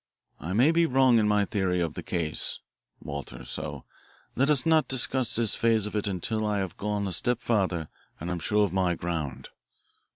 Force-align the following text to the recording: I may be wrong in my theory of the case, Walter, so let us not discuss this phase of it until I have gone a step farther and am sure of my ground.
I 0.39 0.53
may 0.53 0.71
be 0.71 0.87
wrong 0.87 1.19
in 1.19 1.27
my 1.27 1.45
theory 1.45 1.79
of 1.79 1.93
the 1.93 2.01
case, 2.01 2.57
Walter, 3.03 3.45
so 3.45 3.85
let 4.35 4.49
us 4.49 4.65
not 4.65 4.87
discuss 4.87 5.35
this 5.35 5.55
phase 5.55 5.85
of 5.85 5.95
it 5.95 6.07
until 6.07 6.43
I 6.43 6.57
have 6.57 6.75
gone 6.75 7.07
a 7.07 7.11
step 7.13 7.37
farther 7.37 7.87
and 8.19 8.31
am 8.31 8.39
sure 8.39 8.63
of 8.63 8.73
my 8.73 8.95
ground. 8.95 9.49